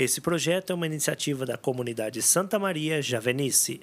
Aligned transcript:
Esse 0.00 0.18
projeto 0.22 0.70
é 0.70 0.74
uma 0.74 0.86
iniciativa 0.86 1.44
da 1.44 1.58
comunidade 1.58 2.22
Santa 2.22 2.58
Maria 2.58 3.02
Javenice. 3.02 3.82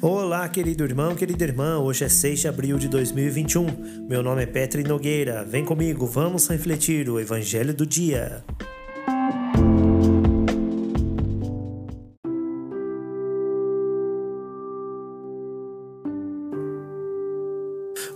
Olá, 0.00 0.48
querido 0.48 0.84
irmão, 0.84 1.16
querida 1.16 1.42
irmã. 1.42 1.78
Hoje 1.78 2.04
é 2.04 2.08
6 2.08 2.42
de 2.42 2.46
abril 2.46 2.78
de 2.78 2.86
2021. 2.86 4.06
Meu 4.08 4.22
nome 4.22 4.44
é 4.44 4.46
Petri 4.46 4.84
Nogueira. 4.84 5.44
Vem 5.44 5.64
comigo, 5.64 6.06
vamos 6.06 6.46
refletir 6.46 7.10
o 7.10 7.18
Evangelho 7.18 7.74
do 7.74 7.84
dia. 7.84 8.44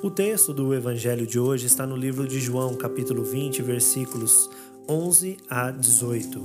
O 0.00 0.08
texto 0.08 0.54
do 0.54 0.72
Evangelho 0.72 1.26
de 1.26 1.40
hoje 1.40 1.66
está 1.66 1.84
no 1.84 1.96
livro 1.96 2.24
de 2.24 2.38
João, 2.38 2.76
capítulo 2.76 3.24
20, 3.24 3.60
versículos 3.62 4.48
11 4.88 5.38
a 5.50 5.72
18. 5.72 6.40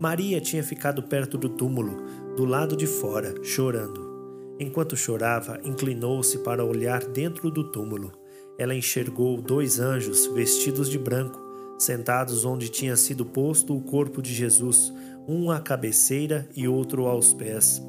Maria 0.00 0.40
tinha 0.40 0.64
ficado 0.64 1.04
perto 1.04 1.38
do 1.38 1.48
túmulo, 1.48 2.02
do 2.34 2.44
lado 2.44 2.76
de 2.76 2.88
fora, 2.88 3.32
chorando. 3.44 4.56
Enquanto 4.58 4.96
chorava, 4.96 5.60
inclinou-se 5.62 6.38
para 6.38 6.64
olhar 6.64 7.04
dentro 7.04 7.52
do 7.52 7.70
túmulo. 7.70 8.10
Ela 8.58 8.74
enxergou 8.74 9.40
dois 9.40 9.78
anjos 9.78 10.26
vestidos 10.26 10.90
de 10.90 10.98
branco, 10.98 11.40
sentados 11.78 12.44
onde 12.44 12.68
tinha 12.68 12.96
sido 12.96 13.24
posto 13.24 13.76
o 13.76 13.80
corpo 13.80 14.20
de 14.20 14.34
Jesus, 14.34 14.92
um 15.28 15.52
à 15.52 15.60
cabeceira 15.60 16.48
e 16.56 16.66
outro 16.66 17.06
aos 17.06 17.32
pés. 17.32 17.80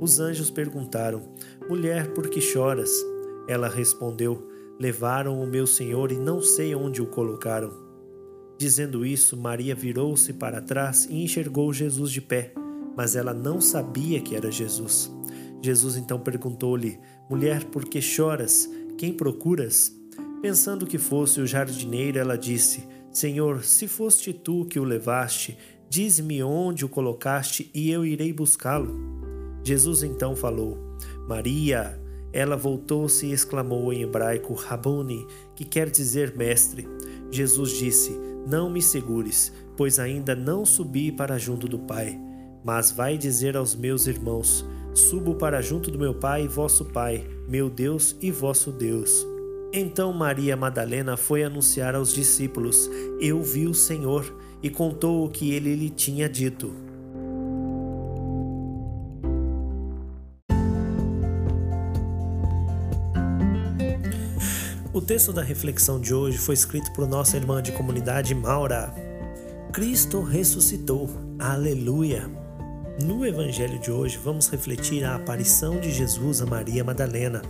Os 0.00 0.18
anjos 0.18 0.50
perguntaram: 0.50 1.22
Mulher, 1.68 2.12
por 2.12 2.28
que 2.28 2.40
choras? 2.40 2.90
Ela 3.50 3.68
respondeu: 3.68 4.48
Levaram 4.78 5.42
o 5.42 5.44
meu 5.44 5.66
Senhor 5.66 6.12
e 6.12 6.16
não 6.16 6.40
sei 6.40 6.72
onde 6.72 7.02
o 7.02 7.06
colocaram. 7.06 7.72
Dizendo 8.56 9.04
isso, 9.04 9.36
Maria 9.36 9.74
virou-se 9.74 10.32
para 10.34 10.60
trás 10.60 11.06
e 11.10 11.24
enxergou 11.24 11.72
Jesus 11.72 12.12
de 12.12 12.20
pé, 12.20 12.54
mas 12.96 13.16
ela 13.16 13.34
não 13.34 13.60
sabia 13.60 14.20
que 14.20 14.36
era 14.36 14.52
Jesus. 14.52 15.10
Jesus 15.60 15.96
então 15.96 16.20
perguntou-lhe: 16.20 17.00
Mulher, 17.28 17.64
por 17.64 17.86
que 17.86 18.00
choras? 18.00 18.70
Quem 18.96 19.12
procuras? 19.12 19.92
Pensando 20.40 20.86
que 20.86 20.96
fosse 20.96 21.40
o 21.40 21.46
jardineiro, 21.46 22.20
ela 22.20 22.38
disse: 22.38 22.86
Senhor, 23.10 23.64
se 23.64 23.88
foste 23.88 24.32
tu 24.32 24.64
que 24.64 24.78
o 24.78 24.84
levaste, 24.84 25.58
dize-me 25.88 26.40
onde 26.40 26.84
o 26.84 26.88
colocaste 26.88 27.68
e 27.74 27.90
eu 27.90 28.06
irei 28.06 28.32
buscá-lo. 28.32 28.96
Jesus 29.64 30.04
então 30.04 30.36
falou: 30.36 30.78
Maria. 31.26 31.99
Ela 32.32 32.56
voltou-se 32.56 33.26
e 33.26 33.32
exclamou 33.32 33.92
em 33.92 34.02
hebraico 34.02 34.54
Rabuni, 34.54 35.26
que 35.54 35.64
quer 35.64 35.90
dizer 35.90 36.36
mestre. 36.36 36.88
Jesus 37.30 37.72
disse: 37.72 38.30
não 38.46 38.70
me 38.70 38.80
segures, 38.80 39.52
pois 39.76 39.98
ainda 39.98 40.34
não 40.34 40.64
subi 40.64 41.12
para 41.12 41.38
junto 41.38 41.68
do 41.68 41.78
Pai. 41.78 42.18
Mas 42.64 42.90
vai 42.90 43.18
dizer 43.18 43.56
aos 43.56 43.74
meus 43.74 44.06
irmãos: 44.06 44.64
Subo 44.94 45.34
para 45.34 45.60
junto 45.60 45.90
do 45.90 45.98
meu 45.98 46.14
Pai 46.14 46.44
e 46.44 46.48
vosso 46.48 46.86
Pai, 46.86 47.24
meu 47.48 47.68
Deus 47.68 48.16
e 48.20 48.30
vosso 48.30 48.72
Deus. 48.72 49.26
Então 49.72 50.12
Maria 50.12 50.56
Madalena 50.56 51.16
foi 51.16 51.44
anunciar 51.44 51.94
aos 51.94 52.12
discípulos: 52.12 52.90
Eu 53.20 53.42
vi 53.42 53.66
o 53.66 53.74
Senhor, 53.74 54.34
e 54.62 54.68
contou 54.68 55.24
o 55.24 55.30
que 55.30 55.52
ele 55.52 55.74
lhe 55.74 55.90
tinha 55.90 56.28
dito. 56.28 56.89
O 64.92 65.00
texto 65.00 65.32
da 65.32 65.40
reflexão 65.40 66.00
de 66.00 66.12
hoje 66.12 66.36
foi 66.36 66.52
escrito 66.52 66.90
por 66.90 67.06
nossa 67.06 67.36
irmã 67.36 67.62
de 67.62 67.70
comunidade 67.70 68.34
Maura. 68.34 68.92
Cristo 69.72 70.20
ressuscitou. 70.20 71.08
Aleluia! 71.38 72.28
No 73.00 73.24
evangelho 73.24 73.78
de 73.78 73.88
hoje, 73.88 74.18
vamos 74.18 74.48
refletir 74.48 75.04
a 75.04 75.14
aparição 75.14 75.78
de 75.78 75.92
Jesus 75.92 76.42
a 76.42 76.46
Maria 76.46 76.82
Madalena, 76.82 77.40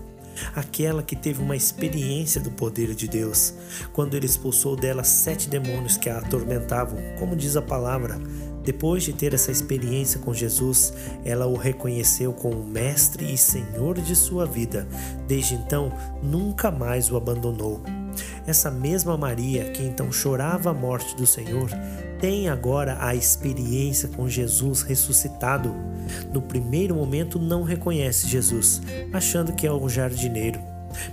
aquela 0.54 1.02
que 1.02 1.16
teve 1.16 1.42
uma 1.42 1.56
experiência 1.56 2.42
do 2.42 2.50
poder 2.50 2.94
de 2.94 3.08
Deus, 3.08 3.54
quando 3.90 4.14
ele 4.14 4.26
expulsou 4.26 4.76
dela 4.76 5.02
sete 5.02 5.48
demônios 5.48 5.96
que 5.96 6.10
a 6.10 6.18
atormentavam, 6.18 6.98
como 7.18 7.34
diz 7.34 7.56
a 7.56 7.62
palavra. 7.62 8.18
Depois 8.64 9.02
de 9.02 9.12
ter 9.12 9.32
essa 9.32 9.50
experiência 9.50 10.20
com 10.20 10.34
Jesus, 10.34 10.92
ela 11.24 11.46
o 11.46 11.56
reconheceu 11.56 12.32
como 12.32 12.62
mestre 12.62 13.32
e 13.32 13.38
senhor 13.38 13.98
de 14.00 14.14
sua 14.14 14.44
vida. 14.44 14.86
Desde 15.26 15.54
então, 15.54 15.92
nunca 16.22 16.70
mais 16.70 17.10
o 17.10 17.16
abandonou. 17.16 17.80
Essa 18.46 18.70
mesma 18.70 19.16
Maria, 19.16 19.70
que 19.70 19.82
então 19.82 20.10
chorava 20.12 20.70
a 20.70 20.74
morte 20.74 21.16
do 21.16 21.26
Senhor, 21.26 21.70
tem 22.20 22.48
agora 22.48 22.98
a 23.00 23.14
experiência 23.14 24.08
com 24.08 24.28
Jesus 24.28 24.82
ressuscitado. 24.82 25.74
No 26.32 26.42
primeiro 26.42 26.94
momento, 26.94 27.38
não 27.38 27.62
reconhece 27.62 28.26
Jesus, 28.26 28.82
achando 29.12 29.52
que 29.52 29.66
é 29.66 29.72
um 29.72 29.88
jardineiro. 29.88 30.60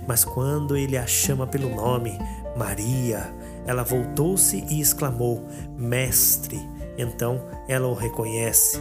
Mas 0.06 0.24
quando 0.24 0.76
ele 0.76 0.96
a 0.96 1.06
chama 1.06 1.46
pelo 1.46 1.74
nome, 1.74 2.18
Maria, 2.56 3.32
ela 3.64 3.84
voltou-se 3.84 4.64
e 4.68 4.80
exclamou: 4.80 5.46
Mestre 5.78 6.60
então 6.98 7.40
ela 7.68 7.86
o 7.86 7.94
reconhece. 7.94 8.78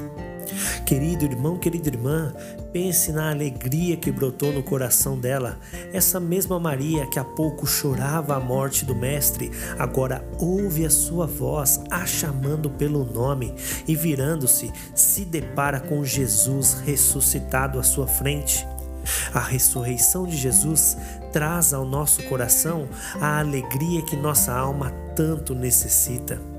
Querido 0.85 1.25
irmão, 1.25 1.57
querida 1.57 1.89
irmã, 1.89 2.33
pense 2.71 3.11
na 3.11 3.31
alegria 3.31 3.97
que 3.97 4.11
brotou 4.11 4.53
no 4.53 4.63
coração 4.63 5.19
dela. 5.19 5.59
Essa 5.91 6.19
mesma 6.19 6.59
Maria 6.59 7.05
que 7.05 7.19
há 7.19 7.23
pouco 7.23 7.67
chorava 7.67 8.35
a 8.35 8.39
morte 8.39 8.85
do 8.85 8.95
Mestre, 8.95 9.51
agora 9.77 10.25
ouve 10.39 10.85
a 10.85 10.89
sua 10.89 11.27
voz 11.27 11.81
a 11.89 12.05
chamando 12.05 12.69
pelo 12.69 13.03
nome 13.03 13.53
e, 13.87 13.95
virando-se, 13.95 14.71
se 14.95 15.25
depara 15.25 15.79
com 15.79 16.03
Jesus 16.03 16.81
ressuscitado 16.85 17.79
à 17.79 17.83
sua 17.83 18.07
frente. 18.07 18.65
A 19.33 19.39
ressurreição 19.39 20.25
de 20.25 20.35
Jesus 20.35 20.97
traz 21.31 21.73
ao 21.73 21.85
nosso 21.85 22.23
coração 22.23 22.87
a 23.21 23.39
alegria 23.39 24.01
que 24.01 24.15
nossa 24.15 24.53
alma 24.53 24.91
tanto 25.15 25.55
necessita. 25.55 26.56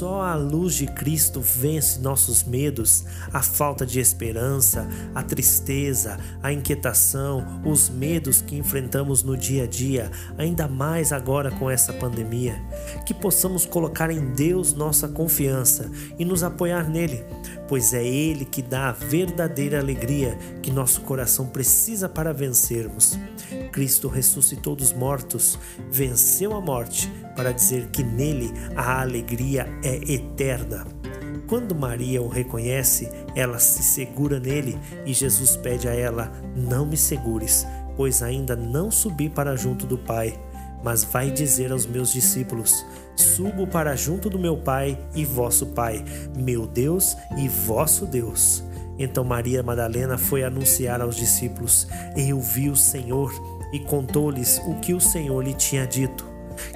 Só 0.00 0.22
a 0.22 0.34
luz 0.34 0.76
de 0.76 0.86
Cristo 0.86 1.42
vence 1.42 2.00
nossos 2.00 2.42
medos, 2.42 3.04
a 3.34 3.42
falta 3.42 3.84
de 3.84 4.00
esperança, 4.00 4.88
a 5.14 5.22
tristeza, 5.22 6.16
a 6.42 6.50
inquietação, 6.50 7.60
os 7.66 7.90
medos 7.90 8.40
que 8.40 8.56
enfrentamos 8.56 9.22
no 9.22 9.36
dia 9.36 9.64
a 9.64 9.66
dia, 9.66 10.10
ainda 10.38 10.66
mais 10.66 11.12
agora 11.12 11.50
com 11.50 11.68
essa 11.68 11.92
pandemia. 11.92 12.58
Que 13.04 13.12
possamos 13.12 13.66
colocar 13.66 14.10
em 14.10 14.32
Deus 14.32 14.72
nossa 14.72 15.06
confiança 15.06 15.90
e 16.18 16.24
nos 16.24 16.42
apoiar 16.42 16.88
nele, 16.88 17.22
pois 17.68 17.92
é 17.92 18.02
Ele 18.02 18.46
que 18.46 18.62
dá 18.62 18.88
a 18.88 18.92
verdadeira 18.92 19.78
alegria 19.80 20.34
que 20.62 20.70
nosso 20.70 21.02
coração 21.02 21.46
precisa 21.46 22.08
para 22.08 22.32
vencermos. 22.32 23.18
Cristo 23.70 24.08
ressuscitou 24.08 24.74
dos 24.74 24.94
mortos, 24.94 25.58
venceu 25.90 26.54
a 26.54 26.60
morte 26.60 27.12
para 27.36 27.52
dizer 27.52 27.88
que 27.88 28.02
nele 28.02 28.50
a 28.76 29.00
alegria 29.00 29.66
é 29.90 30.12
eterna. 30.12 30.86
Quando 31.48 31.74
Maria 31.74 32.22
o 32.22 32.28
reconhece, 32.28 33.10
ela 33.34 33.58
se 33.58 33.82
segura 33.82 34.38
nele 34.38 34.78
e 35.04 35.12
Jesus 35.12 35.56
pede 35.56 35.88
a 35.88 35.94
ela: 35.94 36.32
Não 36.56 36.86
me 36.86 36.96
segures, 36.96 37.66
pois 37.96 38.22
ainda 38.22 38.54
não 38.54 38.90
subi 38.90 39.28
para 39.28 39.56
junto 39.56 39.86
do 39.86 39.98
Pai. 39.98 40.38
Mas 40.82 41.04
vai 41.04 41.30
dizer 41.30 41.72
aos 41.72 41.86
meus 41.86 42.12
discípulos: 42.12 42.86
Subo 43.16 43.66
para 43.66 43.96
junto 43.96 44.30
do 44.30 44.38
meu 44.38 44.56
Pai 44.56 44.98
e 45.14 45.24
vosso 45.24 45.66
Pai, 45.66 46.04
meu 46.36 46.66
Deus 46.66 47.16
e 47.36 47.48
vosso 47.48 48.06
Deus. 48.06 48.62
Então 48.96 49.24
Maria 49.24 49.62
Madalena 49.62 50.16
foi 50.16 50.44
anunciar 50.44 51.00
aos 51.00 51.16
discípulos: 51.16 51.88
Eu 52.16 52.40
vi 52.40 52.70
o 52.70 52.76
Senhor, 52.76 53.32
e 53.72 53.80
contou-lhes 53.80 54.58
o 54.66 54.76
que 54.76 54.94
o 54.94 55.00
Senhor 55.00 55.42
lhe 55.42 55.54
tinha 55.54 55.86
dito 55.86 56.30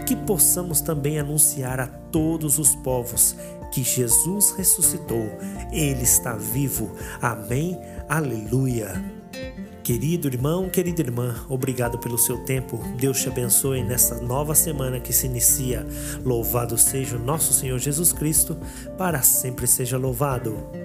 que 0.06 0.16
possamos 0.16 0.80
também 0.80 1.18
anunciar 1.18 1.80
a 1.80 1.86
todos 2.14 2.60
os 2.60 2.76
povos 2.76 3.34
que 3.72 3.82
Jesus 3.82 4.52
ressuscitou, 4.52 5.36
Ele 5.72 6.04
está 6.04 6.36
vivo. 6.36 6.92
Amém? 7.20 7.76
Aleluia. 8.08 9.04
Querido 9.82 10.28
irmão, 10.28 10.70
querida 10.70 11.02
irmã, 11.02 11.44
obrigado 11.48 11.98
pelo 11.98 12.16
seu 12.16 12.38
tempo. 12.44 12.78
Deus 12.96 13.20
te 13.20 13.28
abençoe 13.28 13.82
nesta 13.82 14.14
nova 14.20 14.54
semana 14.54 15.00
que 15.00 15.12
se 15.12 15.26
inicia. 15.26 15.84
Louvado 16.24 16.78
seja 16.78 17.16
o 17.16 17.18
nosso 17.18 17.52
Senhor 17.52 17.80
Jesus 17.80 18.12
Cristo, 18.12 18.56
para 18.96 19.20
sempre 19.22 19.66
seja 19.66 19.98
louvado. 19.98 20.83